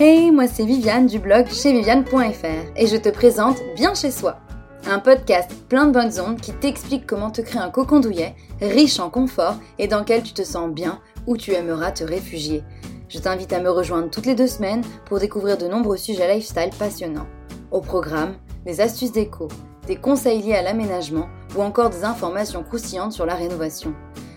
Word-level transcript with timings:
Hey, 0.00 0.30
moi 0.30 0.46
c'est 0.46 0.64
Viviane 0.64 1.06
du 1.06 1.18
blog 1.18 1.48
chez 1.48 1.72
Viviane.fr 1.72 2.70
et 2.76 2.86
je 2.86 2.96
te 2.96 3.08
présente 3.08 3.56
Bien 3.74 3.94
chez 3.94 4.12
soi, 4.12 4.38
un 4.86 5.00
podcast 5.00 5.50
plein 5.68 5.86
de 5.86 5.92
bonnes 5.92 6.20
ondes 6.20 6.40
qui 6.40 6.52
t'explique 6.52 7.04
comment 7.04 7.32
te 7.32 7.40
créer 7.40 7.60
un 7.60 7.70
cocon 7.70 7.98
douillet, 7.98 8.36
riche 8.60 9.00
en 9.00 9.10
confort 9.10 9.56
et 9.76 9.88
dans 9.88 9.98
lequel 9.98 10.22
tu 10.22 10.34
te 10.34 10.44
sens 10.44 10.70
bien 10.70 11.00
où 11.26 11.36
tu 11.36 11.50
aimeras 11.52 11.90
te 11.90 12.04
réfugier. 12.04 12.62
Je 13.08 13.18
t'invite 13.18 13.52
à 13.52 13.58
me 13.58 13.72
rejoindre 13.72 14.08
toutes 14.08 14.26
les 14.26 14.36
deux 14.36 14.46
semaines 14.46 14.84
pour 15.04 15.18
découvrir 15.18 15.58
de 15.58 15.66
nombreux 15.66 15.96
sujets 15.96 16.32
lifestyle 16.32 16.70
passionnants. 16.78 17.26
Au 17.72 17.80
programme, 17.80 18.36
des 18.64 18.80
astuces 18.80 19.10
déco, 19.10 19.48
des 19.88 19.96
conseils 19.96 20.42
liés 20.42 20.54
à 20.54 20.62
l'aménagement 20.62 21.26
ou 21.56 21.62
encore 21.62 21.90
des 21.90 22.04
informations 22.04 22.62
croustillantes 22.62 23.14
sur 23.14 23.26
la 23.26 23.34
rénovation. 23.34 23.94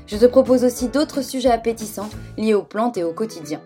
Je 0.08 0.18
te 0.18 0.26
propose 0.26 0.64
aussi 0.64 0.88
d'autres 0.88 1.22
sujets 1.22 1.52
appétissants 1.52 2.10
liés 2.36 2.56
aux 2.56 2.64
plantes 2.64 2.98
et 2.98 3.04
au 3.04 3.14
quotidien. 3.14 3.62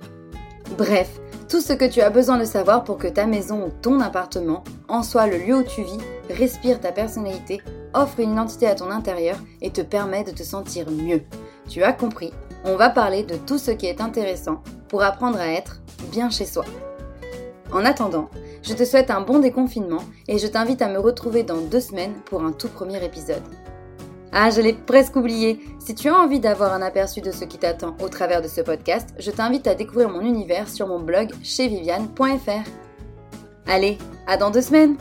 Bref, 0.78 1.22
tout 1.48 1.62
ce 1.62 1.74
que 1.74 1.86
tu 1.86 2.02
as 2.02 2.10
besoin 2.10 2.38
de 2.38 2.46
savoir 2.46 2.84
pour 2.84 2.98
que 2.98 3.08
ta 3.08 3.28
maison 3.28 3.66
ou 3.66 3.70
ton 3.82 4.00
appartement 4.00 4.64
en 4.88 5.04
soit 5.04 5.28
le 5.28 5.38
lieu 5.38 5.58
où 5.58 5.64
tu 5.64 5.84
vis, 5.84 6.00
respire 6.30 6.80
ta 6.80 6.92
personnalité, 6.92 7.62
offre 7.94 8.20
une 8.20 8.32
identité 8.32 8.68
à 8.68 8.76
ton 8.76 8.90
intérieur 8.90 9.38
et 9.62 9.70
te 9.70 9.82
permet 9.82 10.24
de 10.24 10.32
te 10.32 10.44
sentir 10.44 10.90
mieux. 10.90 11.22
Tu 11.70 11.84
as 11.84 11.94
compris, 11.94 12.34
on 12.64 12.76
va 12.76 12.90
parler 12.90 13.24
de 13.24 13.36
tout 13.36 13.58
ce 13.58 13.72
qui 13.72 13.86
est 13.86 14.02
intéressant 14.02 14.62
pour 14.88 15.04
apprendre 15.04 15.40
à 15.40 15.48
être 15.48 15.82
bien 16.12 16.30
chez 16.30 16.46
soi. 16.46 16.66
En 17.72 17.86
attendant, 17.86 18.30
je 18.64 18.74
te 18.74 18.86
souhaite 18.86 19.12
un 19.12 19.22
bon 19.22 19.40
déconfinement 19.40 20.04
et 20.28 20.40
je 20.40 20.48
t'invite 20.48 20.82
à 20.82 20.90
me 20.90 21.00
retrouver 21.00 21.44
dans 21.44 21.62
deux 21.62 21.80
semaines 21.80 22.14
pour 22.26 22.44
un 22.44 22.52
tout 22.52 22.70
premier 22.70 23.04
épisode. 23.04 23.44
Ah, 24.38 24.50
je 24.50 24.60
l'ai 24.60 24.74
presque 24.74 25.16
oublié. 25.16 25.62
Si 25.80 25.96
tu 25.96 26.10
as 26.10 26.14
envie 26.14 26.42
d'avoir 26.42 26.74
un 26.74 26.82
aperçu 26.82 27.22
de 27.22 27.32
ce 27.32 27.46
qui 27.46 27.58
t'attend 27.58 27.96
au 28.04 28.10
travers 28.10 28.42
de 28.42 28.50
ce 28.50 28.60
podcast, 28.60 29.12
je 29.18 29.32
t'invite 29.32 29.66
à 29.66 29.76
découvrir 29.76 30.10
mon 30.10 30.20
univers 30.20 30.68
sur 30.68 30.88
mon 30.88 31.00
blog 31.00 31.30
chez 31.42 31.70
Viviane.fr. 31.70 32.70
Allez, 33.66 33.98
à 34.28 34.36
dans 34.36 34.52
deux 34.52 34.62
semaines 34.62 34.98